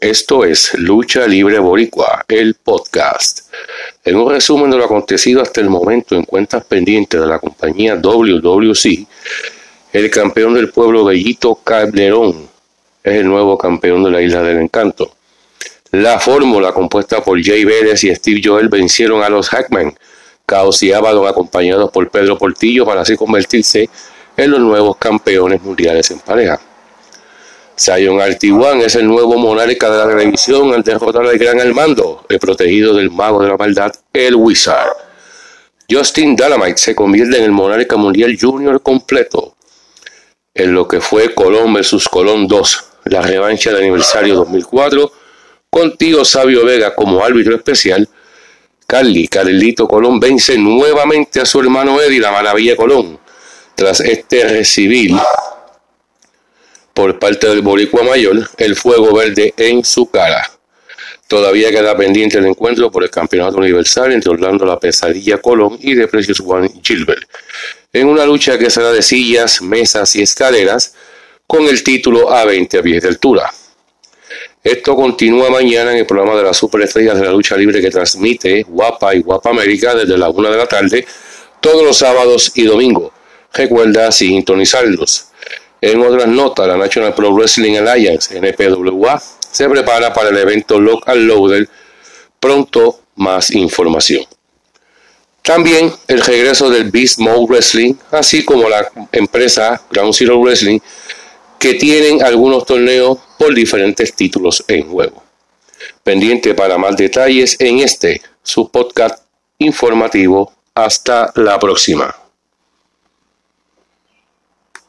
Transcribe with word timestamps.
Esto 0.00 0.44
es 0.44 0.74
Lucha 0.74 1.26
Libre 1.26 1.58
Boricua, 1.58 2.24
el 2.28 2.54
podcast. 2.54 3.52
En 4.04 4.14
un 4.14 4.30
resumen 4.30 4.70
de 4.70 4.76
lo 4.76 4.84
acontecido 4.84 5.42
hasta 5.42 5.60
el 5.60 5.68
momento 5.68 6.14
en 6.14 6.22
cuentas 6.22 6.64
pendientes 6.64 7.20
de 7.20 7.26
la 7.26 7.40
compañía 7.40 7.96
WWC, 7.96 9.08
el 9.92 10.10
campeón 10.12 10.54
del 10.54 10.70
pueblo 10.70 11.04
Bellito 11.04 11.56
Calderón 11.56 12.48
es 13.02 13.14
el 13.16 13.26
nuevo 13.26 13.58
campeón 13.58 14.04
de 14.04 14.12
la 14.12 14.22
Isla 14.22 14.44
del 14.44 14.58
Encanto. 14.58 15.16
La 15.90 16.20
fórmula 16.20 16.72
compuesta 16.72 17.20
por 17.24 17.42
Jay 17.42 17.64
Vélez 17.64 18.04
y 18.04 18.14
Steve 18.14 18.40
Joel 18.44 18.68
vencieron 18.68 19.24
a 19.24 19.28
los 19.28 19.48
Hackman, 19.48 19.98
Caos 20.46 20.80
y 20.84 20.92
Avalon 20.92 21.26
acompañados 21.26 21.90
por 21.90 22.08
Pedro 22.08 22.38
Portillo 22.38 22.86
para 22.86 23.00
así 23.00 23.16
convertirse 23.16 23.90
en 24.36 24.50
los 24.52 24.60
nuevos 24.60 24.96
campeones 24.96 25.60
mundiales 25.60 26.08
en 26.12 26.20
pareja. 26.20 26.60
Zion 27.78 28.20
Artiguan 28.20 28.80
es 28.80 28.96
el 28.96 29.06
nuevo 29.06 29.38
monarca 29.38 29.90
de 29.90 29.98
la 29.98 30.08
televisión 30.08 30.74
al 30.74 30.82
derrotar 30.82 31.24
al 31.24 31.38
gran 31.38 31.60
Armando, 31.60 32.24
el 32.28 32.38
protegido 32.38 32.94
del 32.94 33.10
mago 33.10 33.42
de 33.42 33.48
la 33.48 33.56
maldad, 33.56 33.92
el 34.12 34.34
Wizard. 34.34 34.92
Justin 35.90 36.34
Dynamite 36.34 36.76
se 36.76 36.94
convierte 36.94 37.38
en 37.38 37.44
el 37.44 37.52
monarca 37.52 37.96
mundial 37.96 38.36
junior 38.38 38.82
completo. 38.82 39.54
En 40.54 40.74
lo 40.74 40.88
que 40.88 41.00
fue 41.00 41.34
Colón 41.34 41.72
vs 41.72 42.08
Colón 42.08 42.48
2, 42.48 42.84
la 43.04 43.22
revancha 43.22 43.70
del 43.70 43.80
aniversario 43.80 44.34
2004, 44.34 45.12
con 45.70 45.96
Tío 45.96 46.24
Sabio 46.24 46.64
Vega 46.64 46.94
como 46.94 47.24
árbitro 47.24 47.54
especial, 47.54 48.08
Carly 48.86 49.28
Carlito 49.28 49.86
Colón 49.86 50.18
vence 50.18 50.58
nuevamente 50.58 51.40
a 51.40 51.46
su 51.46 51.60
hermano 51.60 52.00
Eddie, 52.00 52.20
la 52.20 52.32
maravilla 52.32 52.74
Colón, 52.74 53.18
tras 53.74 54.00
este 54.00 54.44
recibir 54.48 55.14
por 56.98 57.16
parte 57.16 57.48
del 57.48 57.62
Boricua 57.62 58.02
Mayor 58.02 58.50
el 58.56 58.74
fuego 58.74 59.14
verde 59.14 59.54
en 59.56 59.84
su 59.84 60.10
cara. 60.10 60.50
Todavía 61.28 61.70
queda 61.70 61.96
pendiente 61.96 62.38
el 62.38 62.46
encuentro 62.46 62.90
por 62.90 63.04
el 63.04 63.08
Campeonato 63.10 63.58
Universal 63.58 64.10
entre 64.10 64.32
Orlando 64.32 64.66
La 64.66 64.80
Pesadilla 64.80 65.38
Colón 65.38 65.78
y 65.80 65.94
de 65.94 66.08
Precious 66.08 66.40
Juan 66.40 66.68
Gilbert, 66.82 67.22
en 67.92 68.08
una 68.08 68.26
lucha 68.26 68.58
que 68.58 68.68
será 68.68 68.90
de 68.90 69.02
sillas, 69.02 69.62
mesas 69.62 70.16
y 70.16 70.22
escaleras 70.22 70.96
con 71.46 71.68
el 71.68 71.84
título 71.84 72.32
a 72.32 72.44
20 72.44 72.82
pies 72.82 73.00
de 73.00 73.10
altura. 73.10 73.48
Esto 74.64 74.96
continúa 74.96 75.50
mañana 75.50 75.92
en 75.92 75.98
el 75.98 76.06
programa 76.06 76.34
de 76.34 76.42
las 76.42 76.56
superestrellas 76.56 77.16
de 77.16 77.26
la 77.26 77.30
lucha 77.30 77.56
libre 77.56 77.80
que 77.80 77.90
transmite 77.90 78.64
Guapa 78.64 79.14
y 79.14 79.20
Guapa 79.20 79.50
América 79.50 79.94
desde 79.94 80.18
la 80.18 80.30
una 80.30 80.50
de 80.50 80.56
la 80.56 80.66
tarde 80.66 81.06
todos 81.60 81.84
los 81.84 81.96
sábados 81.96 82.50
y 82.56 82.64
domingos. 82.64 83.12
Recuerda 83.54 84.10
sintonizarlos. 84.10 85.27
En 85.80 86.02
otras 86.02 86.26
notas, 86.26 86.66
la 86.66 86.76
National 86.76 87.14
Pro 87.14 87.32
Wrestling 87.32 87.76
Alliance, 87.76 88.36
NPWA, 88.36 89.22
se 89.50 89.68
prepara 89.68 90.12
para 90.12 90.30
el 90.30 90.36
evento 90.38 90.80
Local 90.80 91.26
Loader. 91.26 91.68
Pronto 92.40 93.00
más 93.16 93.50
información. 93.52 94.24
También 95.42 95.92
el 96.08 96.20
regreso 96.20 96.68
del 96.68 96.90
Beast 96.90 97.18
Mode 97.20 97.46
Wrestling, 97.48 97.94
así 98.10 98.44
como 98.44 98.68
la 98.68 98.90
empresa 99.12 99.80
Ground 99.90 100.14
Zero 100.14 100.38
Wrestling, 100.40 100.78
que 101.58 101.74
tienen 101.74 102.22
algunos 102.22 102.66
torneos 102.66 103.18
por 103.38 103.54
diferentes 103.54 104.14
títulos 104.14 104.62
en 104.68 104.88
juego. 104.88 105.22
Pendiente 106.02 106.54
para 106.54 106.76
más 106.76 106.96
detalles 106.96 107.56
en 107.60 107.78
este, 107.78 108.20
su 108.42 108.68
podcast 108.70 109.24
informativo. 109.58 110.52
Hasta 110.74 111.32
la 111.34 111.58
próxima. 111.58 112.14